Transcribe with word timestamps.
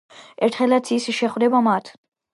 ერთხელაც 0.47 0.89
ის 0.97 1.05
შეხვდება 1.19 1.65
მათ. 1.71 1.93